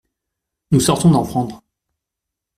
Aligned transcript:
Nous 0.71 0.79
sortons 0.79 1.11
d’en 1.11 1.23
prendre. 1.23 1.61